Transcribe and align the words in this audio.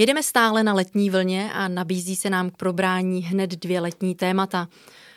Jedeme 0.00 0.22
stále 0.22 0.62
na 0.62 0.74
letní 0.74 1.10
vlně 1.10 1.52
a 1.52 1.68
nabízí 1.68 2.16
se 2.16 2.30
nám 2.30 2.50
k 2.50 2.56
probrání 2.56 3.22
hned 3.22 3.50
dvě 3.50 3.80
letní 3.80 4.14
témata. 4.14 4.68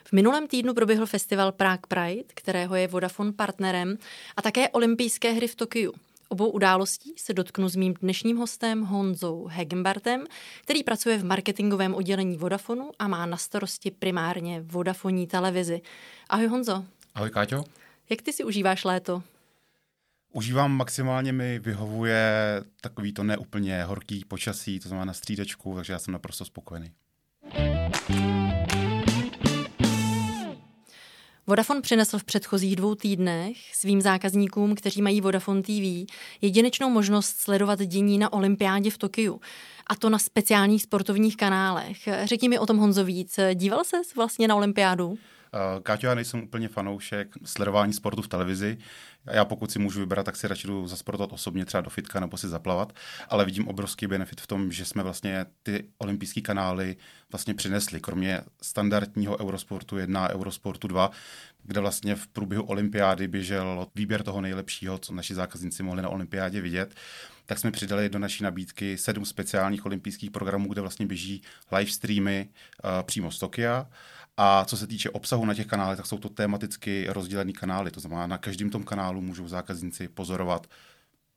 V 0.03 0.13
minulém 0.13 0.47
týdnu 0.47 0.73
proběhl 0.73 1.05
festival 1.05 1.51
Prague 1.51 1.87
Pride, 1.87 2.23
kterého 2.27 2.75
je 2.75 2.87
Vodafone 2.87 3.31
partnerem, 3.31 3.97
a 4.37 4.41
také 4.41 4.69
olympijské 4.69 5.31
hry 5.31 5.47
v 5.47 5.55
Tokiu. 5.55 5.93
Obou 6.29 6.49
událostí 6.49 7.13
se 7.17 7.33
dotknu 7.33 7.69
s 7.69 7.75
mým 7.75 7.93
dnešním 8.01 8.37
hostem 8.37 8.81
Honzou 8.81 9.47
Hegenbartem, 9.51 10.25
který 10.63 10.83
pracuje 10.83 11.17
v 11.17 11.25
marketingovém 11.25 11.95
oddělení 11.95 12.37
Vodafonu 12.37 12.91
a 12.99 13.07
má 13.07 13.25
na 13.25 13.37
starosti 13.37 13.91
primárně 13.91 14.61
Vodafoní 14.61 15.27
televizi. 15.27 15.81
Ahoj 16.29 16.47
Honzo. 16.47 16.85
Ahoj 17.15 17.29
Káťo. 17.29 17.63
Jak 18.09 18.21
ty 18.21 18.33
si 18.33 18.43
užíváš 18.43 18.83
léto? 18.83 19.23
Užívám 20.33 20.71
maximálně, 20.71 21.33
mi 21.33 21.59
vyhovuje 21.59 22.23
takový 22.81 23.13
to 23.13 23.23
neúplně 23.23 23.83
horký 23.83 24.25
počasí, 24.25 24.79
to 24.79 24.89
znamená 24.89 25.05
na 25.05 25.13
střídečku, 25.13 25.75
takže 25.75 25.93
já 25.93 25.99
jsem 25.99 26.11
naprosto 26.11 26.45
spokojený. 26.45 26.91
Vodafone 31.47 31.81
přinesl 31.81 32.19
v 32.19 32.23
předchozích 32.23 32.75
dvou 32.75 32.95
týdnech 32.95 33.75
svým 33.75 34.01
zákazníkům, 34.01 34.75
kteří 34.75 35.01
mají 35.01 35.21
Vodafone 35.21 35.61
TV, 35.61 36.11
jedinečnou 36.41 36.89
možnost 36.89 37.37
sledovat 37.37 37.79
dění 37.79 38.17
na 38.17 38.33
olympiádě 38.33 38.91
v 38.91 38.97
Tokiu. 38.97 39.41
A 39.87 39.95
to 39.95 40.09
na 40.09 40.19
speciálních 40.19 40.81
sportovních 40.81 41.37
kanálech. 41.37 41.97
Řekni 42.23 42.49
mi 42.49 42.59
o 42.59 42.65
tom 42.65 42.77
Honzo 42.77 43.05
víc. 43.05 43.39
Díval 43.53 43.83
ses 43.83 44.15
vlastně 44.15 44.47
na 44.47 44.55
olympiádu? 44.55 45.17
Eh, 45.53 45.81
Káťo, 45.81 46.07
já 46.07 46.15
nejsem 46.15 46.43
úplně 46.43 46.67
fanoušek 46.67 47.27
sledování 47.45 47.93
sportu 47.93 48.21
v 48.21 48.27
televizi. 48.27 48.77
Já 49.25 49.45
pokud 49.45 49.71
si 49.71 49.79
můžu 49.79 49.99
vybrat, 49.99 50.23
tak 50.23 50.35
si 50.35 50.47
radši 50.47 50.67
jdu 50.67 50.87
zasportovat 50.87 51.33
osobně, 51.33 51.65
třeba 51.65 51.81
do 51.81 51.89
fitka 51.89 52.19
nebo 52.19 52.37
si 52.37 52.47
zaplavat, 52.47 52.93
ale 53.29 53.45
vidím 53.45 53.67
obrovský 53.67 54.07
benefit 54.07 54.41
v 54.41 54.47
tom, 54.47 54.71
že 54.71 54.85
jsme 54.85 55.03
vlastně 55.03 55.45
ty 55.63 55.85
olympijské 55.97 56.41
kanály 56.41 56.95
vlastně 57.31 57.53
přinesli, 57.53 57.99
kromě 57.99 58.41
standardního 58.61 59.39
Eurosportu 59.39 59.97
1 59.97 60.25
a 60.25 60.29
Eurosportu 60.29 60.87
2, 60.87 61.11
kde 61.63 61.81
vlastně 61.81 62.15
v 62.15 62.27
průběhu 62.27 62.63
olympiády 62.63 63.27
běžel 63.27 63.87
výběr 63.95 64.23
toho 64.23 64.41
nejlepšího, 64.41 64.97
co 64.97 65.13
naši 65.13 65.35
zákazníci 65.35 65.83
mohli 65.83 66.01
na 66.01 66.09
olympiádě 66.09 66.61
vidět, 66.61 66.95
tak 67.45 67.59
jsme 67.59 67.71
přidali 67.71 68.09
do 68.09 68.19
naší 68.19 68.43
nabídky 68.43 68.97
sedm 68.97 69.25
speciálních 69.25 69.85
olympijských 69.85 70.31
programů, 70.31 70.69
kde 70.69 70.81
vlastně 70.81 71.05
běží 71.05 71.41
live 71.71 71.91
streamy 71.91 72.49
uh, 72.83 72.89
přímo 73.03 73.31
z 73.31 73.39
Tokia 73.39 73.87
a 74.37 74.65
co 74.65 74.77
se 74.77 74.87
týče 74.87 75.09
obsahu 75.09 75.45
na 75.45 75.53
těch 75.53 75.67
kanálech, 75.67 75.97
tak 75.97 76.05
jsou 76.05 76.17
to 76.17 76.29
tematicky 76.29 77.05
rozdělené 77.09 77.53
kanály. 77.53 77.91
To 77.91 77.99
znamená, 77.99 78.27
na 78.27 78.37
každém 78.37 78.69
tom 78.69 78.83
kanálu 78.83 79.21
můžou 79.21 79.47
zákazníci 79.47 80.07
pozorovat 80.07 80.67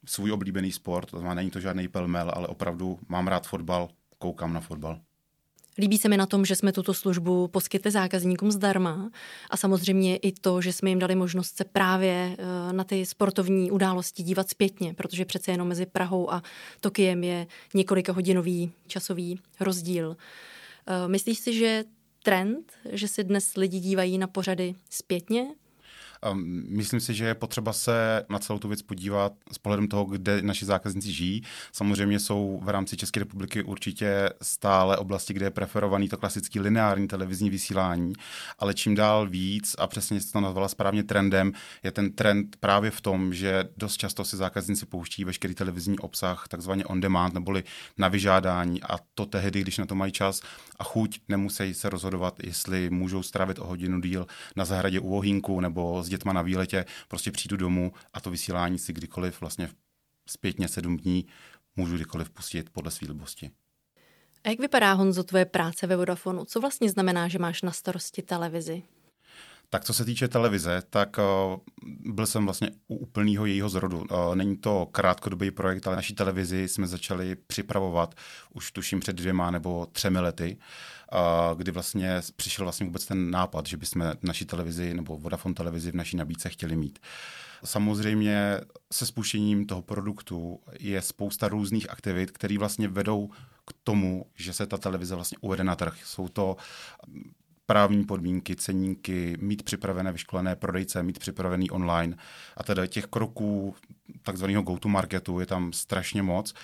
svůj 0.06 0.32
oblíbený 0.32 0.72
sport. 0.72 1.10
To 1.10 1.18
znamená, 1.18 1.34
není 1.34 1.50
to 1.50 1.60
žádný 1.60 1.88
pelmel, 1.88 2.32
ale 2.34 2.48
opravdu 2.48 2.98
mám 3.08 3.28
rád 3.28 3.46
fotbal, 3.46 3.88
koukám 4.18 4.52
na 4.52 4.60
fotbal. 4.60 5.00
Líbí 5.78 5.98
se 5.98 6.08
mi 6.08 6.16
na 6.16 6.26
tom, 6.26 6.44
že 6.44 6.56
jsme 6.56 6.72
tuto 6.72 6.94
službu 6.94 7.48
poskytli 7.48 7.90
zákazníkům 7.90 8.50
zdarma 8.50 9.10
a 9.50 9.56
samozřejmě 9.56 10.16
i 10.16 10.32
to, 10.32 10.60
že 10.60 10.72
jsme 10.72 10.90
jim 10.90 10.98
dali 10.98 11.14
možnost 11.14 11.56
se 11.56 11.64
právě 11.64 12.36
eh, 12.38 12.72
na 12.72 12.84
ty 12.84 13.06
sportovní 13.06 13.70
události 13.70 14.22
dívat 14.22 14.48
zpětně, 14.48 14.94
protože 14.94 15.24
přece 15.24 15.50
jenom 15.50 15.68
mezi 15.68 15.86
Prahou 15.86 16.32
a 16.32 16.42
Tokiem 16.80 17.24
je 17.24 17.46
několika 17.74 18.12
hodinový 18.12 18.72
časový 18.86 19.40
rozdíl. 19.60 20.16
Eh, 20.86 21.08
myslíš 21.08 21.38
si, 21.38 21.58
že 21.58 21.84
trend, 22.24 22.72
že 22.90 23.08
si 23.08 23.24
dnes 23.24 23.56
lidi 23.56 23.80
dívají 23.80 24.18
na 24.18 24.26
pořady 24.26 24.74
zpětně? 24.90 25.54
Myslím 26.68 27.00
si, 27.00 27.14
že 27.14 27.24
je 27.24 27.34
potřeba 27.34 27.72
se 27.72 28.24
na 28.28 28.38
celou 28.38 28.58
tu 28.58 28.68
věc 28.68 28.82
podívat 28.82 29.32
s 29.52 29.58
pohledem 29.58 29.88
toho, 29.88 30.04
kde 30.04 30.42
naši 30.42 30.64
zákazníci 30.64 31.12
žijí. 31.12 31.42
Samozřejmě 31.72 32.20
jsou 32.20 32.60
v 32.62 32.68
rámci 32.68 32.96
České 32.96 33.20
republiky 33.20 33.62
určitě 33.62 34.30
stále 34.42 34.96
oblasti, 34.96 35.34
kde 35.34 35.46
je 35.46 35.50
preferovaný 35.50 36.08
to 36.08 36.16
klasický 36.16 36.60
lineární 36.60 37.08
televizní 37.08 37.50
vysílání, 37.50 38.12
ale 38.58 38.74
čím 38.74 38.94
dál 38.94 39.28
víc, 39.28 39.76
a 39.78 39.86
přesně 39.86 40.20
jste 40.20 40.32
to 40.32 40.40
nazvala 40.40 40.68
správně 40.68 41.02
trendem, 41.02 41.52
je 41.82 41.92
ten 41.92 42.12
trend 42.12 42.56
právě 42.60 42.90
v 42.90 43.00
tom, 43.00 43.34
že 43.34 43.64
dost 43.76 43.96
často 43.96 44.24
si 44.24 44.36
zákazníci 44.36 44.86
pouští 44.86 45.24
veškerý 45.24 45.54
televizní 45.54 45.98
obsah 45.98 46.48
takzvaně 46.48 46.84
on 46.84 47.00
demand, 47.00 47.34
neboli 47.34 47.64
na 47.98 48.08
vyžádání 48.08 48.82
a 48.82 48.98
to 49.14 49.26
tehdy, 49.26 49.60
když 49.60 49.78
na 49.78 49.86
to 49.86 49.94
mají 49.94 50.12
čas 50.12 50.40
a 50.78 50.84
chuť, 50.84 51.20
nemusí 51.28 51.74
se 51.74 51.90
rozhodovat, 51.90 52.34
jestli 52.44 52.90
můžou 52.90 53.22
strávit 53.22 53.58
o 53.58 53.66
hodinu 53.66 54.00
díl 54.00 54.26
na 54.56 54.64
zahradě 54.64 55.00
u 55.00 55.16
ohýnku 55.16 55.60
nebo 55.60 56.02
s 56.02 56.08
dětma 56.14 56.32
na 56.32 56.42
výletě, 56.42 56.84
prostě 57.08 57.30
přijdu 57.30 57.56
domů 57.56 57.92
a 58.12 58.20
to 58.20 58.30
vysílání 58.30 58.78
si 58.78 58.92
kdykoliv 58.92 59.40
vlastně 59.40 59.68
zpětně 60.26 60.68
sedm 60.68 60.96
dní 60.96 61.26
můžu 61.76 61.94
kdykoliv 61.94 62.30
pustit 62.30 62.70
podle 62.70 62.90
své 62.90 63.08
libosti. 63.08 63.50
A 64.44 64.48
jak 64.48 64.58
vypadá, 64.58 64.92
Honzo, 64.92 65.24
tvoje 65.24 65.44
práce 65.44 65.86
ve 65.86 65.96
Vodafonu? 65.96 66.44
Co 66.44 66.60
vlastně 66.60 66.90
znamená, 66.90 67.28
že 67.28 67.38
máš 67.38 67.62
na 67.62 67.72
starosti 67.72 68.22
televizi? 68.22 68.82
Tak 69.70 69.84
co 69.84 69.94
se 69.94 70.04
týče 70.04 70.28
televize, 70.28 70.82
tak 70.90 71.16
uh, 71.18 71.56
byl 72.14 72.26
jsem 72.26 72.44
vlastně 72.44 72.70
u 72.88 72.96
úplného 72.96 73.46
jejího 73.46 73.68
zrodu. 73.68 73.98
Uh, 73.98 74.34
není 74.34 74.56
to 74.56 74.86
krátkodobý 74.92 75.50
projekt, 75.50 75.86
ale 75.86 75.96
naší 75.96 76.14
televizi 76.14 76.68
jsme 76.68 76.86
začali 76.86 77.36
připravovat 77.46 78.14
už 78.52 78.72
tuším 78.72 79.00
před 79.00 79.16
dvěma 79.16 79.50
nebo 79.50 79.86
třemi 79.86 80.20
lety, 80.20 80.56
uh, 81.12 81.58
kdy 81.58 81.70
vlastně 81.70 82.20
přišel 82.36 82.64
vlastně 82.64 82.86
vůbec 82.86 83.06
ten 83.06 83.30
nápad, 83.30 83.66
že 83.66 83.76
bychom 83.76 84.12
naší 84.22 84.44
televizi 84.44 84.94
nebo 84.94 85.18
Vodafone 85.18 85.54
televizi 85.54 85.90
v 85.90 85.94
naší 85.94 86.16
nabídce 86.16 86.48
chtěli 86.48 86.76
mít. 86.76 86.98
Samozřejmě 87.64 88.60
se 88.92 89.06
spuštěním 89.06 89.66
toho 89.66 89.82
produktu 89.82 90.60
je 90.80 91.02
spousta 91.02 91.48
různých 91.48 91.90
aktivit, 91.90 92.30
které 92.30 92.58
vlastně 92.58 92.88
vedou 92.88 93.30
k 93.66 93.72
tomu, 93.84 94.26
že 94.34 94.52
se 94.52 94.66
ta 94.66 94.78
televize 94.78 95.14
vlastně 95.14 95.38
uvede 95.40 95.64
na 95.64 95.76
trh. 95.76 95.96
Jsou 96.04 96.28
to 96.28 96.56
právní 97.66 98.04
podmínky, 98.04 98.56
ceníky, 98.56 99.36
mít 99.40 99.62
připravené 99.62 100.12
vyškolené 100.12 100.56
prodejce, 100.56 101.02
mít 101.02 101.18
připravený 101.18 101.70
online 101.70 102.16
a 102.56 102.62
teda 102.62 102.86
těch 102.86 103.06
kroků 103.06 103.74
takzvaného 104.22 104.62
go-to-marketu 104.62 105.40
je 105.40 105.46
tam 105.46 105.72
strašně 105.72 106.22
moc 106.22 106.54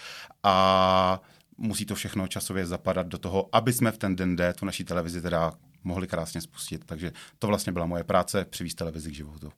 a 0.42 1.22
musí 1.58 1.86
to 1.86 1.94
všechno 1.94 2.28
časově 2.28 2.66
zapadat 2.66 3.06
do 3.06 3.18
toho, 3.18 3.48
aby 3.52 3.72
jsme 3.72 3.92
v 3.92 3.98
ten 3.98 4.16
den 4.16 4.36
D 4.36 4.52
tu 4.52 4.66
naší 4.66 4.84
televizi 4.84 5.22
teda 5.22 5.52
mohli 5.84 6.06
krásně 6.06 6.40
spustit. 6.40 6.84
Takže 6.86 7.12
to 7.38 7.46
vlastně 7.46 7.72
byla 7.72 7.86
moje 7.86 8.04
práce, 8.04 8.44
přivést 8.44 8.74
televizi 8.74 9.10
k 9.10 9.14
životu. 9.14 9.52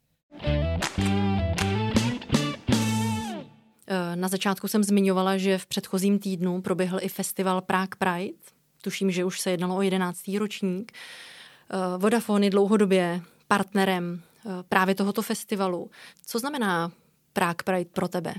Eh, 3.87 4.17
na 4.17 4.29
začátku 4.29 4.69
jsem 4.69 4.85
zmiňovala, 4.85 5.37
že 5.37 5.59
v 5.59 5.67
předchozím 5.67 6.19
týdnu 6.19 6.63
proběhl 6.63 6.99
i 7.03 7.09
festival 7.09 7.61
Prague 7.61 7.97
Pride. 7.99 8.62
Tuším, 8.83 9.11
že 9.11 9.25
už 9.25 9.41
se 9.41 9.51
jednalo 9.51 9.77
o 9.77 9.83
11. 9.83 10.39
ročník. 10.39 10.93
Eh, 10.93 11.99
Vodafone 11.99 12.47
je 12.47 12.51
dlouhodobě 12.51 13.21
partnerem 13.49 14.23
eh, 14.23 14.51
právě 14.69 14.95
tohoto 14.95 15.23
festivalu. 15.23 15.91
Co 16.27 16.39
znamená 16.39 16.93
Prague 17.33 17.63
Pride 17.65 17.91
pro 17.93 18.09
tebe? 18.09 18.35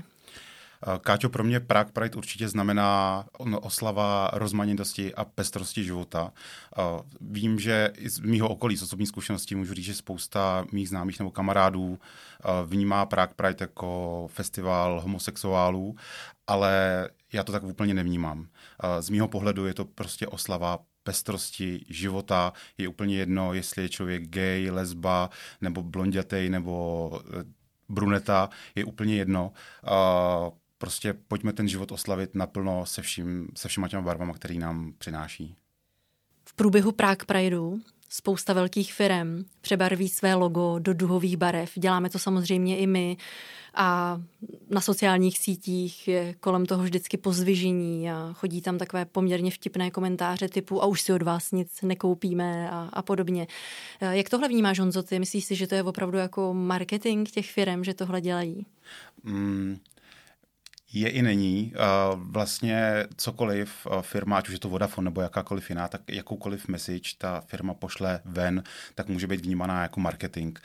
Eh, 0.86 0.98
Káťo, 1.00 1.28
pro 1.28 1.44
mě 1.44 1.60
Prague 1.60 1.92
Pride 1.92 2.16
určitě 2.16 2.48
znamená 2.48 3.24
oslava 3.60 4.30
rozmanitosti 4.32 5.14
a 5.14 5.24
pestrosti 5.24 5.84
života. 5.84 6.32
Vím, 7.20 7.60
že 7.60 7.92
z 8.06 8.18
mýho 8.18 8.48
okolí, 8.48 8.76
z 8.76 8.82
osobní 8.82 9.06
zkušeností, 9.06 9.54
můžu 9.54 9.74
říct, 9.74 9.84
že 9.84 9.94
spousta 9.94 10.66
mých 10.72 10.88
známých 10.88 11.18
nebo 11.18 11.30
kamarádů 11.30 11.98
vnímá 12.66 13.06
Prague 13.06 13.34
Pride 13.34 13.56
jako 13.60 14.28
festival 14.32 15.00
homosexuálů, 15.00 15.96
ale 16.46 17.08
já 17.32 17.44
to 17.44 17.52
tak 17.52 17.62
úplně 17.62 17.94
nevnímám. 17.94 18.48
Z 19.00 19.10
mýho 19.10 19.28
pohledu 19.28 19.66
je 19.66 19.74
to 19.74 19.84
prostě 19.84 20.26
oslava 20.26 20.78
pestrosti 21.04 21.84
života. 21.88 22.52
Je 22.78 22.88
úplně 22.88 23.16
jedno, 23.16 23.54
jestli 23.54 23.82
je 23.82 23.88
člověk 23.88 24.28
gay, 24.28 24.70
lesba, 24.70 25.30
nebo 25.60 25.82
blondětej, 25.82 26.50
nebo 26.50 27.10
eh, 27.40 27.44
bruneta, 27.88 28.50
je 28.74 28.84
úplně 28.84 29.16
jedno. 29.16 29.52
Uh, 29.82 30.58
prostě 30.84 31.14
pojďme 31.28 31.52
ten 31.52 31.68
život 31.68 31.92
oslavit 31.92 32.34
naplno 32.34 32.86
se, 32.86 33.02
vším, 33.02 33.48
se 33.56 33.68
všema 33.68 33.88
těma 33.88 34.02
barvama, 34.02 34.34
který 34.34 34.58
nám 34.58 34.92
přináší. 34.98 35.56
V 36.44 36.54
průběhu 36.54 36.92
Prague 36.92 37.26
Prideu 37.26 37.80
spousta 38.08 38.52
velkých 38.52 38.94
firm 38.94 39.44
přebarví 39.60 40.08
své 40.08 40.34
logo 40.34 40.78
do 40.78 40.94
duhových 40.94 41.36
barev. 41.36 41.72
Děláme 41.74 42.10
to 42.10 42.18
samozřejmě 42.18 42.78
i 42.78 42.86
my 42.86 43.16
a 43.74 44.20
na 44.70 44.80
sociálních 44.80 45.38
sítích 45.38 46.08
je 46.08 46.34
kolem 46.34 46.66
toho 46.66 46.82
vždycky 46.82 47.16
pozvižení 47.16 48.10
a 48.10 48.32
chodí 48.32 48.60
tam 48.60 48.78
takové 48.78 49.04
poměrně 49.04 49.50
vtipné 49.50 49.90
komentáře 49.90 50.48
typu 50.48 50.82
a 50.82 50.86
už 50.86 51.00
si 51.00 51.12
od 51.12 51.22
vás 51.22 51.52
nic 51.52 51.82
nekoupíme 51.82 52.70
a, 52.70 52.90
a 52.92 53.02
podobně. 53.02 53.46
Jak 54.00 54.28
tohle 54.28 54.48
vnímáš, 54.48 54.78
Honzo, 54.78 55.02
ty? 55.02 55.18
Myslíš 55.18 55.44
si, 55.44 55.54
že 55.54 55.66
to 55.66 55.74
je 55.74 55.82
opravdu 55.82 56.18
jako 56.18 56.54
marketing 56.54 57.28
těch 57.28 57.50
firm, 57.50 57.84
že 57.84 57.94
tohle 57.94 58.20
dělají? 58.20 58.66
Mm, 59.22 59.78
je 60.94 61.08
i 61.08 61.22
není. 61.22 61.72
Vlastně 62.14 63.06
cokoliv 63.16 63.86
firma, 64.00 64.38
ať 64.38 64.48
už 64.48 64.52
je 64.52 64.60
to 64.60 64.68
Vodafone 64.68 65.04
nebo 65.04 65.20
jakákoliv 65.20 65.70
jiná, 65.70 65.88
tak 65.88 66.00
jakoukoliv 66.08 66.68
message 66.68 67.10
ta 67.18 67.40
firma 67.40 67.74
pošle 67.74 68.20
ven, 68.24 68.62
tak 68.94 69.08
může 69.08 69.26
být 69.26 69.40
vnímaná 69.40 69.82
jako 69.82 70.00
marketing. 70.00 70.58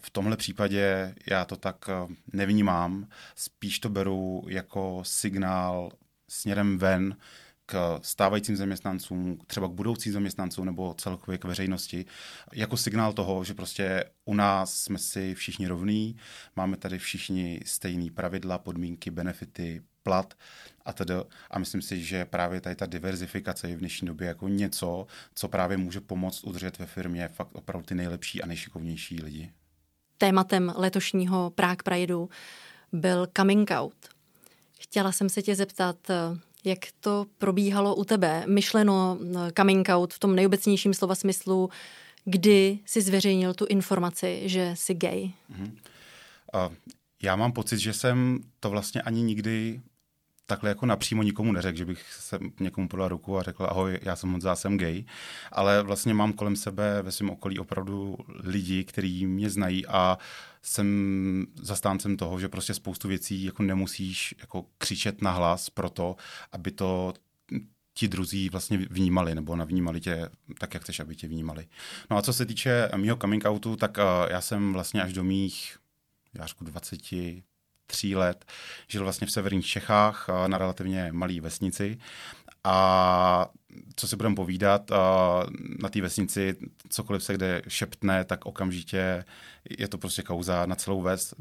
V 0.00 0.10
tomhle 0.10 0.36
případě 0.36 1.14
já 1.30 1.44
to 1.44 1.56
tak 1.56 1.76
nevnímám, 2.32 3.08
spíš 3.34 3.78
to 3.78 3.88
beru 3.88 4.44
jako 4.48 5.00
signál 5.04 5.90
směrem 6.28 6.78
ven, 6.78 7.16
k 7.66 7.98
stávajícím 8.02 8.56
zaměstnancům, 8.56 9.38
třeba 9.46 9.68
k 9.68 9.70
budoucím 9.70 10.12
zaměstnancům 10.12 10.66
nebo 10.66 10.94
celkově 10.94 11.38
k 11.38 11.44
veřejnosti, 11.44 12.04
jako 12.52 12.76
signál 12.76 13.12
toho, 13.12 13.44
že 13.44 13.54
prostě 13.54 14.04
u 14.24 14.34
nás 14.34 14.74
jsme 14.74 14.98
si 14.98 15.34
všichni 15.34 15.66
rovní, 15.66 16.16
máme 16.56 16.76
tady 16.76 16.98
všichni 16.98 17.60
stejné 17.66 18.10
pravidla, 18.10 18.58
podmínky, 18.58 19.10
benefity, 19.10 19.82
plat 20.02 20.34
a 20.84 20.92
tedy. 20.92 21.14
A 21.50 21.58
myslím 21.58 21.82
si, 21.82 22.02
že 22.02 22.24
právě 22.24 22.60
tady 22.60 22.76
ta 22.76 22.86
diverzifikace 22.86 23.68
je 23.68 23.76
v 23.76 23.78
dnešní 23.78 24.06
době 24.06 24.28
jako 24.28 24.48
něco, 24.48 25.06
co 25.34 25.48
právě 25.48 25.76
může 25.76 26.00
pomoct 26.00 26.44
udržet 26.44 26.78
ve 26.78 26.86
firmě 26.86 27.28
fakt 27.28 27.50
opravdu 27.52 27.86
ty 27.86 27.94
nejlepší 27.94 28.42
a 28.42 28.46
nejšikovnější 28.46 29.22
lidi. 29.22 29.52
Tématem 30.18 30.72
letošního 30.76 31.50
Prague 31.50 31.82
Prideu 31.84 32.28
byl 32.92 33.26
coming 33.36 33.70
out. 33.70 34.08
Chtěla 34.80 35.12
jsem 35.12 35.28
se 35.28 35.42
tě 35.42 35.54
zeptat, 35.54 35.96
jak 36.64 36.78
to 37.00 37.26
probíhalo 37.38 37.94
u 37.94 38.04
tebe? 38.04 38.44
Myšleno 38.46 39.18
eh, 39.20 39.52
coming 39.56 39.88
out 39.88 40.14
v 40.14 40.18
tom 40.18 40.36
nejobecnějším 40.36 40.94
slova 40.94 41.14
smyslu, 41.14 41.70
kdy 42.24 42.78
jsi 42.86 43.02
zveřejnil 43.02 43.54
tu 43.54 43.66
informaci, 43.66 44.42
že 44.44 44.72
jsi 44.74 44.94
gay? 44.94 45.30
Mm-hmm. 45.52 45.72
Uh, 46.54 46.74
já 47.22 47.36
mám 47.36 47.52
pocit, 47.52 47.78
že 47.78 47.92
jsem 47.92 48.40
to 48.60 48.70
vlastně 48.70 49.02
ani 49.02 49.22
nikdy 49.22 49.80
takhle 50.52 50.70
jako 50.70 50.86
napřímo 50.86 51.22
nikomu 51.22 51.52
neřekl, 51.52 51.78
že 51.78 51.84
bych 51.84 52.12
se 52.12 52.38
někomu 52.60 52.88
podal 52.88 53.08
ruku 53.08 53.38
a 53.38 53.42
řekl, 53.42 53.66
ahoj, 53.70 53.98
já 54.02 54.16
jsem 54.16 54.30
Honza, 54.30 54.56
jsem 54.56 54.78
gay, 54.78 55.04
ale 55.52 55.82
vlastně 55.82 56.14
mám 56.14 56.32
kolem 56.32 56.56
sebe 56.56 57.02
ve 57.02 57.12
svém 57.12 57.30
okolí 57.30 57.58
opravdu 57.58 58.16
lidi, 58.28 58.84
kteří 58.84 59.26
mě 59.26 59.50
znají 59.50 59.86
a 59.86 60.18
jsem 60.62 61.46
zastáncem 61.62 62.16
toho, 62.16 62.40
že 62.40 62.48
prostě 62.48 62.74
spoustu 62.74 63.08
věcí 63.08 63.44
jako 63.44 63.62
nemusíš 63.62 64.34
jako 64.40 64.64
křičet 64.78 65.22
na 65.22 65.30
hlas 65.30 65.70
pro 65.70 65.90
to, 65.90 66.16
aby 66.52 66.70
to 66.70 67.14
ti 67.94 68.08
druzí 68.08 68.48
vlastně 68.48 68.78
vnímali, 68.78 69.34
nebo 69.34 69.56
navnímali 69.56 70.00
tě 70.00 70.28
tak, 70.58 70.74
jak 70.74 70.82
chceš, 70.82 71.00
aby 71.00 71.16
tě 71.16 71.28
vnímali. 71.28 71.66
No 72.10 72.16
a 72.16 72.22
co 72.22 72.32
se 72.32 72.46
týče 72.46 72.88
mého 72.96 73.16
coming 73.16 73.44
outu, 73.44 73.76
tak 73.76 73.98
uh, 73.98 74.30
já 74.30 74.40
jsem 74.40 74.72
vlastně 74.72 75.02
až 75.02 75.12
do 75.12 75.24
mých, 75.24 75.76
já 76.34 76.46
řeknu 76.46 76.66
20, 76.66 77.00
tří 77.86 78.16
let 78.16 78.44
žil 78.88 79.02
vlastně 79.02 79.26
v 79.26 79.30
severních 79.30 79.66
Čechách 79.66 80.28
na 80.46 80.58
relativně 80.58 81.08
malé 81.12 81.40
vesnici. 81.40 81.98
A 82.64 83.46
co 83.96 84.08
si 84.08 84.16
budeme 84.16 84.34
povídat, 84.34 84.90
na 85.82 85.88
té 85.88 86.00
vesnici 86.00 86.56
cokoliv 86.88 87.22
se 87.24 87.34
kde 87.34 87.62
šeptne, 87.68 88.24
tak 88.24 88.46
okamžitě 88.46 89.24
je 89.78 89.88
to 89.88 89.98
prostě 89.98 90.22
kauza 90.22 90.66
na 90.66 90.74
celou 90.74 91.02
ves. 91.02 91.34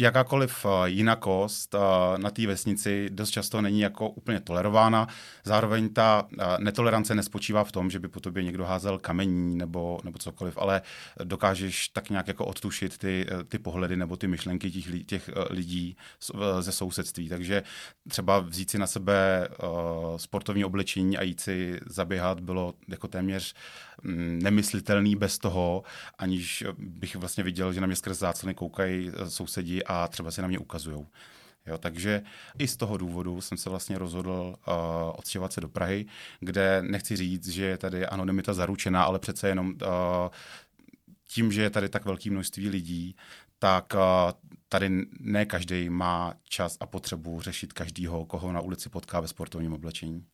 Jakákoliv 0.00 0.66
eh, 0.66 0.88
jinakost 0.88 1.74
eh, 1.74 1.78
na 2.18 2.30
té 2.30 2.46
vesnici 2.46 3.08
dost 3.10 3.30
často 3.30 3.60
není 3.60 3.80
jako 3.80 4.08
úplně 4.08 4.40
tolerována. 4.40 5.06
Zároveň 5.44 5.88
ta 5.88 6.28
eh, 6.32 6.44
netolerance 6.58 7.14
nespočívá 7.14 7.64
v 7.64 7.72
tom, 7.72 7.90
že 7.90 7.98
by 7.98 8.08
po 8.08 8.20
tobě 8.20 8.42
někdo 8.42 8.64
házel 8.64 8.98
kamení 8.98 9.56
nebo, 9.56 9.98
nebo 10.04 10.18
cokoliv, 10.18 10.58
ale 10.58 10.82
dokážeš 11.24 11.88
tak 11.88 12.10
nějak 12.10 12.28
jako 12.28 12.44
odtušit 12.44 12.98
ty, 12.98 13.26
ty 13.48 13.58
pohledy 13.58 13.96
nebo 13.96 14.16
ty 14.16 14.26
myšlenky 14.26 14.70
těch, 14.70 15.04
těch 15.06 15.30
lidí 15.50 15.96
ze 16.60 16.72
sousedství. 16.72 17.28
Takže 17.28 17.62
třeba 18.08 18.38
vzít 18.38 18.70
si 18.70 18.78
na 18.78 18.86
sebe 18.86 19.48
sportovní 20.16 20.64
oblečení 20.64 21.18
a 21.18 21.22
jít 21.22 21.40
si 21.40 21.80
zaběhat 21.86 22.40
bylo 22.40 22.74
jako 22.88 23.08
téměř 23.08 23.54
mm, 24.02 24.38
nemyslitelný 24.42 25.16
bez 25.16 25.38
toho, 25.38 25.82
aniž 26.18 26.64
bych 26.78 27.16
vlastně 27.16 27.44
viděl, 27.44 27.72
že 27.72 27.80
na 27.80 27.86
mě 27.86 27.96
skrz 27.96 28.18
záclony 28.18 28.54
koukají 28.54 29.10
sousedí 29.28 29.84
a 29.90 30.08
třeba 30.08 30.30
si 30.30 30.42
na 30.42 30.48
mě 30.48 30.58
ukazují. 30.58 31.06
Jo, 31.66 31.78
takže 31.78 32.22
i 32.58 32.68
z 32.68 32.76
toho 32.76 32.96
důvodu 32.96 33.40
jsem 33.40 33.58
se 33.58 33.70
vlastně 33.70 33.98
rozhodl 33.98 34.54
uh, 34.68 34.74
odstěhovat 35.16 35.52
se 35.52 35.60
do 35.60 35.68
Prahy, 35.68 36.06
kde 36.40 36.82
nechci 36.82 37.16
říct, 37.16 37.48
že 37.48 37.64
je 37.64 37.78
tady 37.78 38.06
anonymita 38.06 38.54
zaručená, 38.54 39.04
ale 39.04 39.18
přece 39.18 39.48
jenom 39.48 39.68
uh, 39.68 39.74
tím, 41.28 41.52
že 41.52 41.62
je 41.62 41.70
tady 41.70 41.88
tak 41.88 42.04
velké 42.04 42.30
množství 42.30 42.68
lidí, 42.68 43.16
tak 43.58 43.92
uh, 43.94 44.00
tady 44.68 45.06
ne 45.20 45.46
každý 45.46 45.90
má 45.90 46.34
čas 46.44 46.76
a 46.80 46.86
potřebu 46.86 47.40
řešit 47.40 47.72
každýho, 47.72 48.26
koho 48.26 48.52
na 48.52 48.60
ulici 48.60 48.88
potká 48.88 49.20
ve 49.20 49.28
sportovním 49.28 49.72
oblečení. 49.72 50.24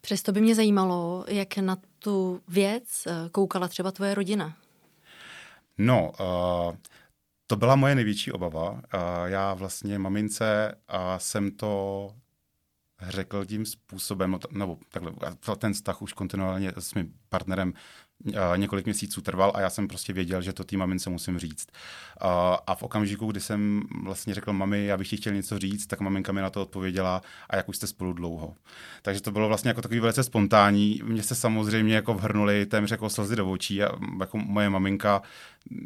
Přesto 0.00 0.32
by 0.32 0.40
mě 0.40 0.54
zajímalo, 0.54 1.24
jak 1.28 1.56
na 1.56 1.76
tu 1.98 2.40
věc 2.48 3.08
koukala 3.32 3.68
třeba 3.68 3.90
tvoje 3.90 4.14
rodina. 4.14 4.56
No, 5.78 6.12
uh, 6.20 6.76
to 7.50 7.56
byla 7.56 7.76
moje 7.76 7.94
největší 7.94 8.32
obava. 8.32 8.82
Já 9.24 9.54
vlastně 9.54 9.98
mamince 9.98 10.74
jsem 11.16 11.50
to 11.50 12.14
řekl 13.00 13.44
tím 13.44 13.66
způsobem, 13.66 14.38
nebo 14.50 14.78
takhle, 14.88 15.12
ten 15.58 15.72
vztah 15.72 16.02
už 16.02 16.12
kontinuálně 16.12 16.72
s 16.78 16.94
mým 16.94 17.14
partnerem 17.28 17.72
několik 18.56 18.84
měsíců 18.84 19.20
trval 19.20 19.52
a 19.54 19.60
já 19.60 19.70
jsem 19.70 19.88
prostě 19.88 20.12
věděl, 20.12 20.42
že 20.42 20.52
to 20.52 20.64
té 20.64 20.76
mamince 20.76 21.10
musím 21.10 21.38
říct. 21.38 21.68
A 22.66 22.74
v 22.74 22.82
okamžiku, 22.82 23.26
kdy 23.26 23.40
jsem 23.40 23.82
vlastně 24.04 24.34
řekl 24.34 24.52
mami, 24.52 24.86
já 24.86 24.96
bych 24.96 25.08
ti 25.08 25.16
chtěl 25.16 25.32
něco 25.34 25.58
říct, 25.58 25.86
tak 25.86 26.00
maminka 26.00 26.32
mi 26.32 26.40
na 26.40 26.50
to 26.50 26.62
odpověděla 26.62 27.22
a 27.50 27.56
jak 27.56 27.68
už 27.68 27.76
jste 27.76 27.86
spolu 27.86 28.12
dlouho. 28.12 28.54
Takže 29.02 29.20
to 29.20 29.30
bylo 29.30 29.48
vlastně 29.48 29.68
jako 29.68 29.82
takový 29.82 30.00
velice 30.00 30.24
spontánní. 30.24 31.00
Mně 31.04 31.22
se 31.22 31.34
samozřejmě 31.34 31.94
jako 31.94 32.14
vhrnuli 32.14 32.66
téměř 32.66 32.90
jako 32.90 33.10
slzy 33.10 33.36
do 33.36 33.50
očí 33.50 33.82
a 33.82 33.98
jako 34.20 34.38
moje 34.38 34.70
maminka 34.70 35.22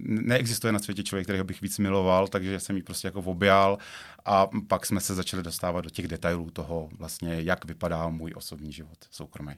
neexistuje 0.04 0.72
na 0.72 0.78
světě 0.78 1.02
člověk, 1.02 1.26
kterého 1.26 1.44
bych 1.44 1.60
víc 1.60 1.78
miloval, 1.78 2.28
takže 2.28 2.60
jsem 2.60 2.76
ji 2.76 2.82
prostě 2.82 3.08
jako 3.08 3.20
objal 3.20 3.78
a 4.24 4.46
pak 4.68 4.86
jsme 4.86 5.00
se 5.00 5.14
začali 5.14 5.42
dostávat 5.42 5.80
do 5.80 5.90
těch 5.90 6.08
detailů 6.08 6.50
toho 6.50 6.88
vlastně, 6.98 7.40
jak 7.40 7.64
vypadá 7.64 8.08
můj 8.08 8.32
osobní 8.36 8.72
život 8.72 8.98
soukromý. 9.10 9.52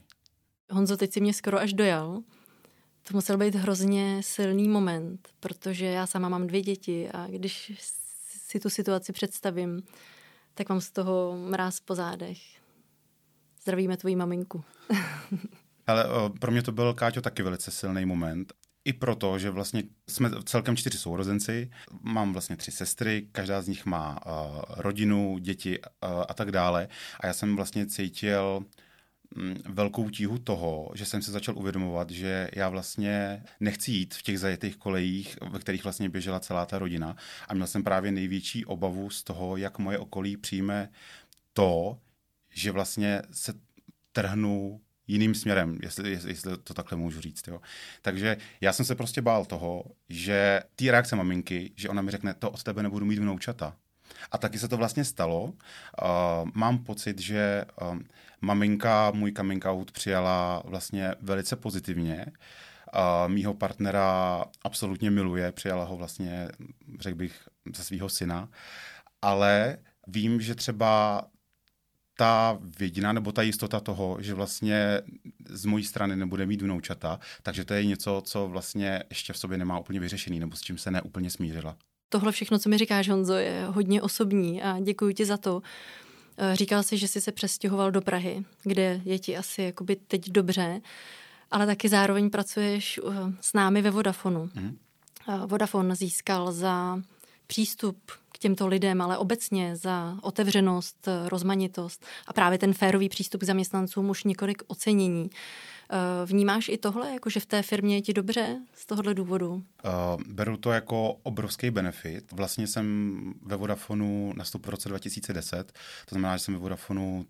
Honzo, 0.71 0.97
teď 0.97 1.13
si 1.13 1.21
mě 1.21 1.33
skoro 1.33 1.59
až 1.59 1.73
dojal. 1.73 2.19
To 3.07 3.13
musel 3.13 3.37
být 3.37 3.55
hrozně 3.55 4.23
silný 4.23 4.69
moment, 4.69 5.29
protože 5.39 5.85
já 5.85 6.07
sama 6.07 6.29
mám 6.29 6.47
dvě 6.47 6.61
děti 6.61 7.09
a 7.09 7.27
když 7.27 7.71
si 8.47 8.59
tu 8.59 8.69
situaci 8.69 9.13
představím, 9.13 9.83
tak 10.53 10.69
mám 10.69 10.81
z 10.81 10.91
toho 10.91 11.37
mráz 11.49 11.79
po 11.79 11.95
zádech. 11.95 12.37
Zdravíme 13.61 13.97
tvoji 13.97 14.15
maminku. 14.15 14.63
Ale 15.87 16.05
pro 16.39 16.51
mě 16.51 16.61
to 16.61 16.71
byl, 16.71 16.93
Káťo, 16.93 17.21
taky 17.21 17.43
velice 17.43 17.71
silný 17.71 18.05
moment. 18.05 18.53
I 18.85 18.93
proto, 18.93 19.39
že 19.39 19.49
vlastně 19.49 19.83
jsme 20.09 20.31
celkem 20.45 20.77
čtyři 20.77 20.97
sourozenci, 20.97 21.71
mám 22.01 22.33
vlastně 22.33 22.57
tři 22.57 22.71
sestry, 22.71 23.27
každá 23.31 23.61
z 23.61 23.67
nich 23.67 23.85
má 23.85 24.19
uh, 24.25 24.61
rodinu, 24.77 25.37
děti 25.37 25.79
uh, 25.79 26.23
a 26.27 26.33
tak 26.33 26.51
dále. 26.51 26.87
A 27.19 27.27
já 27.27 27.33
jsem 27.33 27.55
vlastně 27.55 27.85
cítil 27.85 28.65
velkou 29.65 30.09
tíhu 30.09 30.37
toho, 30.37 30.91
že 30.95 31.05
jsem 31.05 31.21
se 31.21 31.31
začal 31.31 31.57
uvědomovat, 31.57 32.09
že 32.09 32.49
já 32.53 32.69
vlastně 32.69 33.43
nechci 33.59 33.91
jít 33.91 34.13
v 34.13 34.21
těch 34.21 34.39
zajetých 34.39 34.77
kolejích, 34.77 35.37
ve 35.49 35.59
kterých 35.59 35.83
vlastně 35.83 36.09
běžela 36.09 36.39
celá 36.39 36.65
ta 36.65 36.79
rodina. 36.79 37.15
A 37.47 37.53
měl 37.53 37.67
jsem 37.67 37.83
právě 37.83 38.11
největší 38.11 38.65
obavu 38.65 39.09
z 39.09 39.23
toho, 39.23 39.57
jak 39.57 39.79
moje 39.79 39.97
okolí 39.97 40.37
přijme 40.37 40.89
to, 41.53 41.99
že 42.53 42.71
vlastně 42.71 43.21
se 43.31 43.53
trhnu 44.11 44.81
jiným 45.07 45.35
směrem, 45.35 45.79
jestli, 45.81 46.11
jestli 46.11 46.57
to 46.63 46.73
takhle 46.73 46.97
můžu 46.97 47.21
říct. 47.21 47.47
Jo. 47.47 47.61
Takže 48.01 48.37
já 48.61 48.73
jsem 48.73 48.85
se 48.85 48.95
prostě 48.95 49.21
bál 49.21 49.45
toho, 49.45 49.83
že 50.09 50.61
ty 50.75 50.91
reakce 50.91 51.15
maminky, 51.15 51.71
že 51.75 51.89
ona 51.89 52.01
mi 52.01 52.11
řekne, 52.11 52.33
to 52.33 52.51
od 52.51 52.63
tebe 52.63 52.83
nebudu 52.83 53.05
mít 53.05 53.19
vnoučata. 53.19 53.75
A 54.31 54.37
taky 54.37 54.59
se 54.59 54.67
to 54.67 54.77
vlastně 54.77 55.05
stalo. 55.05 55.43
Uh, 55.43 55.53
mám 56.53 56.77
pocit, 56.77 57.19
že 57.19 57.65
uh, 57.81 57.97
maminka 58.41 59.11
můj 59.11 59.31
coming 59.31 59.65
out 59.65 59.91
přijala 59.91 60.61
vlastně 60.65 61.15
velice 61.21 61.55
pozitivně. 61.55 62.25
Uh, 62.95 63.31
mýho 63.31 63.53
partnera 63.53 64.43
absolutně 64.63 65.11
miluje, 65.11 65.51
přijala 65.51 65.83
ho 65.83 65.97
vlastně, 65.97 66.47
řekl 66.99 67.17
bych, 67.17 67.47
ze 67.75 67.83
svého 67.83 68.09
syna. 68.09 68.49
Ale 69.21 69.77
vím, 70.07 70.41
že 70.41 70.55
třeba 70.55 71.23
ta 72.17 72.59
vědina 72.79 73.13
nebo 73.13 73.31
ta 73.31 73.41
jistota 73.41 73.79
toho, 73.79 74.17
že 74.19 74.33
vlastně 74.33 75.01
z 75.49 75.65
mojí 75.65 75.83
strany 75.83 76.15
nebude 76.15 76.45
mít 76.45 76.61
vnoučata, 76.61 77.19
takže 77.43 77.65
to 77.65 77.73
je 77.73 77.85
něco, 77.85 78.21
co 78.25 78.47
vlastně 78.47 79.03
ještě 79.09 79.33
v 79.33 79.37
sobě 79.37 79.57
nemá 79.57 79.79
úplně 79.79 79.99
vyřešený 79.99 80.39
nebo 80.39 80.55
s 80.55 80.61
čím 80.61 80.77
se 80.77 80.91
neúplně 80.91 81.29
smířila. 81.29 81.77
Tohle 82.09 82.31
všechno, 82.31 82.59
co 82.59 82.69
mi 82.69 82.77
říkáš, 82.77 83.09
Honzo, 83.09 83.33
je 83.33 83.65
hodně 83.67 84.01
osobní 84.01 84.61
a 84.61 84.79
děkuji 84.79 85.13
ti 85.13 85.25
za 85.25 85.37
to. 85.37 85.61
Eh, 86.37 86.55
říkal 86.55 86.83
jsi, 86.83 86.97
že 86.97 87.07
jsi 87.07 87.21
se 87.21 87.31
přestěhoval 87.31 87.91
do 87.91 88.01
Prahy, 88.01 88.45
kde 88.63 89.01
je 89.05 89.19
ti 89.19 89.37
asi 89.37 89.61
jakoby 89.61 89.95
teď 89.95 90.29
dobře, 90.29 90.81
ale 91.51 91.65
taky 91.65 91.89
zároveň 91.89 92.29
pracuješ 92.29 92.99
eh, 92.99 93.11
s 93.41 93.53
námi 93.53 93.81
ve 93.81 93.91
Vodafonu. 93.91 94.45
Mm-hmm. 94.45 94.75
Vodafone 95.47 95.95
získal 95.95 96.51
za 96.51 97.01
přístup 97.47 98.11
k 98.31 98.37
těmto 98.37 98.67
lidem, 98.67 99.01
ale 99.01 99.17
obecně 99.17 99.75
za 99.75 100.17
otevřenost, 100.21 101.07
rozmanitost 101.25 102.05
a 102.27 102.33
právě 102.33 102.57
ten 102.57 102.73
férový 102.73 103.09
přístup 103.09 103.41
k 103.41 103.43
zaměstnancům 103.43 104.09
už 104.09 104.23
několik 104.23 104.63
ocenění. 104.67 105.29
Eh, 105.89 106.25
vnímáš 106.25 106.69
i 106.69 106.77
tohle, 106.77 107.13
jako 107.13 107.29
že 107.29 107.39
v 107.39 107.45
té 107.45 107.61
firmě 107.61 107.95
je 107.95 108.01
ti 108.01 108.13
dobře 108.13 108.59
z 108.73 108.85
tohohle 108.85 109.13
důvodu? 109.13 109.53
Uh, 109.53 109.61
beru 110.27 110.57
to 110.57 110.71
jako 110.71 111.13
obrovský 111.23 111.71
benefit. 111.71 112.31
Vlastně 112.31 112.67
jsem 112.67 113.33
ve 113.41 113.55
Vodafonu 113.55 114.33
nastoupil 114.35 114.67
v 114.67 114.71
roce 114.71 114.89
2010, 114.89 115.71
to 116.05 116.09
znamená, 116.09 116.37
že 116.37 116.43
jsem 116.43 116.53
ve 116.53 116.59
Vodafonu 116.59 117.25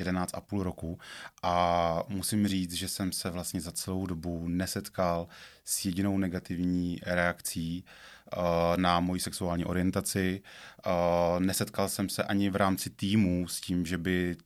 11,5 0.00 0.62
roku 0.62 0.98
a 1.42 2.02
musím 2.08 2.48
říct, 2.48 2.72
že 2.72 2.88
jsem 2.88 3.12
se 3.12 3.30
vlastně 3.30 3.60
za 3.60 3.72
celou 3.72 4.06
dobu 4.06 4.48
nesetkal 4.48 5.28
s 5.64 5.84
jedinou 5.84 6.18
negativní 6.18 6.98
reakcí 7.06 7.84
uh, 8.36 8.42
na 8.76 9.00
moji 9.00 9.20
sexuální 9.20 9.64
orientaci. 9.64 10.42
Uh, 10.86 11.40
nesetkal 11.40 11.88
jsem 11.88 12.08
se 12.08 12.22
ani 12.22 12.50
v 12.50 12.56
rámci 12.56 12.90
týmu 12.90 13.48
s 13.48 13.60
tím, 13.60 13.86
že 13.86 13.98
by 13.98 14.36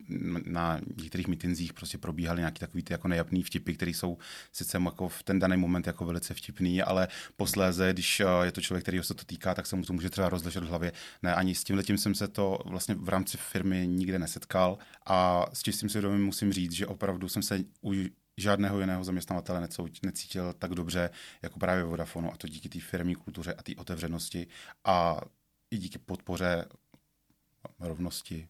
na 0.44 0.80
některých 0.96 1.28
mitinzích 1.28 1.72
prostě 1.72 1.98
probíhaly 1.98 2.40
nějaký 2.40 2.58
takový 2.58 2.82
ty 2.82 2.92
jako 2.92 3.08
nejapný 3.08 3.42
vtipy, 3.42 3.72
které 3.72 3.90
jsou 3.90 4.18
sice 4.52 4.78
jako 4.84 5.08
v 5.08 5.22
ten 5.22 5.38
daný 5.38 5.56
moment 5.56 5.86
jako 5.86 6.04
velice 6.04 6.34
vtipný, 6.34 6.82
ale 6.82 7.08
posléze, 7.36 7.92
když 7.92 8.20
uh, 8.20 8.44
je 8.44 8.52
to 8.52 8.60
člověk, 8.60 8.84
který 8.84 9.02
se 9.02 9.14
to 9.14 9.24
týká, 9.24 9.54
tak 9.54 9.66
se 9.66 9.76
mu 9.76 9.82
to 9.82 9.92
může 9.92 10.10
třeba 10.10 10.28
rozležet 10.28 10.64
v 10.64 10.68
hlavě. 10.68 10.92
Ne, 11.22 11.34
ani 11.34 11.54
s 11.54 11.64
tím 11.64 11.98
jsem 11.98 12.14
se 12.14 12.28
to 12.28 12.58
vlastně 12.64 12.94
v 12.94 13.08
rámci 13.08 13.36
firmy 13.36 13.86
nikde 13.86 14.18
nesetkal 14.18 14.78
a 15.06 15.46
s 15.52 15.62
čistým 15.62 15.88
svědomím 15.88 16.24
musím 16.24 16.52
říct, 16.52 16.72
že 16.72 16.86
opravdu 16.86 17.28
jsem 17.28 17.42
se 17.42 17.60
u 17.82 17.92
žádného 18.38 18.80
jiného 18.80 19.04
zaměstnavatele 19.04 19.68
necítil 20.02 20.52
tak 20.52 20.74
dobře 20.74 21.10
jako 21.42 21.58
právě 21.58 21.84
Vodafonu 21.84 22.32
a 22.32 22.36
to 22.36 22.48
díky 22.48 22.68
té 22.68 22.80
firmní 22.80 23.14
kultuře 23.14 23.54
a 23.54 23.62
té 23.62 23.72
otevřenosti 23.76 24.46
a 24.84 25.20
i 25.70 25.78
díky 25.78 25.98
podpoře 25.98 26.64
rovnosti. 27.80 28.48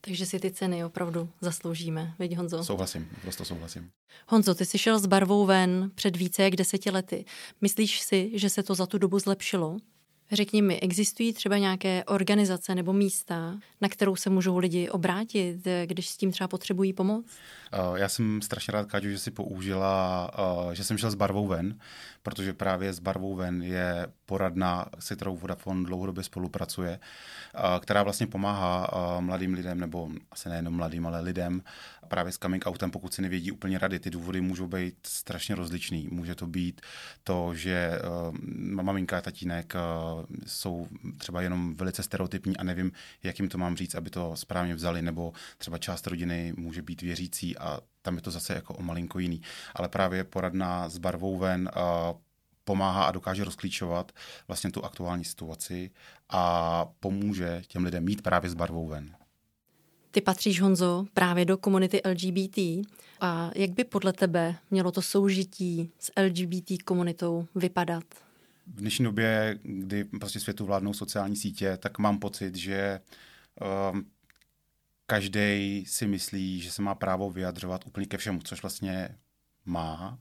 Takže 0.00 0.26
si 0.26 0.40
ty 0.40 0.50
ceny 0.50 0.84
opravdu 0.84 1.30
zasloužíme, 1.40 2.14
veď 2.18 2.36
Honzo? 2.36 2.64
Souhlasím, 2.64 3.10
prostě 3.22 3.44
souhlasím. 3.44 3.90
Honzo, 4.28 4.54
ty 4.54 4.66
jsi 4.66 4.78
šel 4.78 4.98
s 4.98 5.06
barvou 5.06 5.46
ven 5.46 5.90
před 5.94 6.16
více 6.16 6.42
jak 6.42 6.56
deseti 6.56 6.90
lety. 6.90 7.24
Myslíš 7.60 8.00
si, 8.00 8.30
že 8.34 8.50
se 8.50 8.62
to 8.62 8.74
za 8.74 8.86
tu 8.86 8.98
dobu 8.98 9.18
zlepšilo? 9.18 9.76
Řekni 10.32 10.62
mi, 10.62 10.80
existují 10.80 11.32
třeba 11.32 11.58
nějaké 11.58 12.04
organizace 12.04 12.74
nebo 12.74 12.92
místa, 12.92 13.58
na 13.80 13.88
kterou 13.88 14.16
se 14.16 14.30
můžou 14.30 14.58
lidi 14.58 14.88
obrátit, 14.88 15.56
když 15.86 16.08
s 16.08 16.16
tím 16.16 16.32
třeba 16.32 16.48
potřebují 16.48 16.92
pomoc? 16.92 17.26
Uh, 17.90 17.96
já 17.96 18.08
jsem 18.08 18.42
strašně 18.42 18.72
rád, 18.72 18.86
Káťu, 18.86 19.08
že 19.08 19.18
si 19.18 19.30
použila, 19.30 20.30
uh, 20.66 20.72
že 20.72 20.84
jsem 20.84 20.98
šel 20.98 21.10
s 21.10 21.14
barvou 21.14 21.46
ven, 21.46 21.78
protože 22.26 22.52
právě 22.52 22.92
s 22.92 22.98
barvou 22.98 23.34
ven 23.34 23.62
je 23.62 24.06
poradna, 24.26 24.86
se 24.98 25.16
kterou 25.16 25.36
Vodafone 25.36 25.84
dlouhodobě 25.84 26.24
spolupracuje, 26.24 27.00
která 27.80 28.02
vlastně 28.02 28.26
pomáhá 28.26 28.90
mladým 29.20 29.54
lidem, 29.54 29.80
nebo 29.80 30.10
asi 30.30 30.48
nejenom 30.48 30.74
mladým, 30.74 31.06
ale 31.06 31.20
lidem 31.20 31.62
právě 32.08 32.32
s 32.32 32.38
coming 32.38 32.66
outem, 32.66 32.90
pokud 32.90 33.14
si 33.14 33.22
nevědí 33.22 33.52
úplně 33.52 33.78
rady. 33.78 33.98
Ty 33.98 34.10
důvody 34.10 34.40
můžou 34.40 34.66
být 34.66 34.94
strašně 35.06 35.54
rozličný. 35.54 36.08
Může 36.10 36.34
to 36.34 36.46
být 36.46 36.80
to, 37.24 37.54
že 37.54 37.98
maminka 38.58 39.18
a 39.18 39.20
tatínek 39.20 39.74
jsou 40.46 40.88
třeba 41.18 41.42
jenom 41.42 41.74
velice 41.74 42.02
stereotypní 42.02 42.56
a 42.56 42.64
nevím, 42.64 42.92
jak 43.22 43.38
jim 43.38 43.48
to 43.48 43.58
mám 43.58 43.76
říct, 43.76 43.94
aby 43.94 44.10
to 44.10 44.36
správně 44.36 44.74
vzali, 44.74 45.02
nebo 45.02 45.32
třeba 45.58 45.78
část 45.78 46.06
rodiny 46.06 46.54
může 46.56 46.82
být 46.82 47.02
věřící 47.02 47.58
a 47.58 47.80
tam 48.06 48.16
je 48.16 48.22
to 48.22 48.30
zase 48.30 48.54
jako 48.54 48.74
o 48.74 48.82
malinko 48.82 49.18
jiný. 49.18 49.42
Ale 49.74 49.88
právě 49.88 50.24
poradna 50.24 50.88
s 50.88 50.98
barvou 50.98 51.38
ven 51.38 51.70
pomáhá 52.64 53.04
a 53.04 53.12
dokáže 53.12 53.44
rozklíčovat 53.44 54.12
vlastně 54.48 54.70
tu 54.70 54.84
aktuální 54.84 55.24
situaci 55.24 55.90
a 56.28 56.84
pomůže 57.00 57.62
těm 57.68 57.84
lidem 57.84 58.04
mít 58.04 58.22
právě 58.22 58.50
s 58.50 58.54
barvou 58.54 58.86
ven. 58.86 59.16
Ty 60.10 60.20
patříš, 60.20 60.60
Honzo, 60.60 61.04
právě 61.14 61.44
do 61.44 61.58
komunity 61.58 62.00
LGBT. 62.04 62.58
A 63.20 63.50
jak 63.54 63.70
by 63.70 63.84
podle 63.84 64.12
tebe 64.12 64.56
mělo 64.70 64.92
to 64.92 65.02
soužití 65.02 65.90
s 65.98 66.12
LGBT 66.22 66.82
komunitou 66.84 67.46
vypadat? 67.54 68.04
v 68.66 68.80
dnešní 68.80 69.04
době, 69.04 69.58
kdy 69.62 70.04
prostě 70.04 70.40
světu 70.40 70.64
vládnou 70.64 70.92
sociální 70.92 71.36
sítě, 71.36 71.76
tak 71.76 71.98
mám 71.98 72.18
pocit, 72.18 72.56
že 72.56 73.00
um, 73.92 74.06
každý 75.06 75.84
si 75.86 76.06
myslí, 76.06 76.60
že 76.60 76.70
se 76.70 76.82
má 76.82 76.94
právo 76.94 77.30
vyjadřovat 77.30 77.86
úplně 77.86 78.06
ke 78.06 78.16
všemu, 78.16 78.40
což 78.44 78.62
vlastně 78.62 79.08
má, 79.64 80.18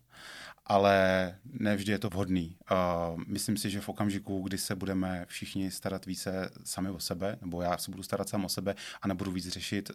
ale 0.66 1.36
nevždy 1.46 1.92
je 1.92 2.00
to 2.00 2.10
vhodný. 2.10 2.58
Uh, 2.72 3.22
myslím 3.28 3.58
si, 3.58 3.70
že 3.70 3.82
v 3.82 3.90
okamžiku, 3.90 4.42
kdy 4.42 4.58
se 4.58 4.76
budeme 4.76 5.26
všichni 5.28 5.72
starat 5.72 6.06
více 6.06 6.52
sami 6.64 6.90
o 6.90 7.00
sebe, 7.00 7.38
nebo 7.42 7.62
já 7.62 7.78
se 7.78 7.92
budu 7.92 8.04
starat 8.04 8.30
sám 8.30 8.46
o 8.46 8.50
sebe 8.50 8.76
a 9.02 9.08
nebudu 9.08 9.32
víc 9.32 9.48
řešit 9.48 9.92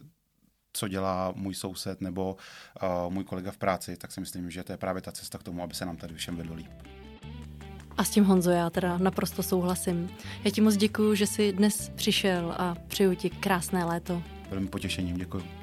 co 0.73 0.87
dělá 0.87 1.33
můj 1.35 1.55
soused 1.55 2.01
nebo 2.01 2.37
uh, 2.83 3.13
můj 3.13 3.23
kolega 3.23 3.51
v 3.51 3.57
práci, 3.57 3.97
tak 3.97 4.11
si 4.11 4.19
myslím, 4.19 4.51
že 4.51 4.63
to 4.63 4.71
je 4.71 4.77
právě 4.77 5.01
ta 5.01 5.11
cesta 5.11 5.37
k 5.37 5.43
tomu, 5.43 5.63
aby 5.63 5.73
se 5.73 5.85
nám 5.85 5.97
tady 5.97 6.15
všem 6.15 6.35
vedlo 6.35 6.55
líp. 6.55 6.71
A 7.97 8.03
s 8.03 8.09
tím 8.09 8.23
Honzo 8.23 8.51
já 8.51 8.69
teda 8.69 8.97
naprosto 8.97 9.43
souhlasím. 9.43 10.09
Já 10.43 10.51
ti 10.51 10.61
moc 10.61 10.75
děkuji, 10.75 11.15
že 11.15 11.27
jsi 11.27 11.53
dnes 11.53 11.91
přišel 11.95 12.55
a 12.57 12.75
přeju 12.87 13.15
ti 13.15 13.29
krásné 13.29 13.85
léto. 13.85 14.23
Velmi 14.51 14.67
potěšením, 14.67 15.17
děkuji. 15.17 15.60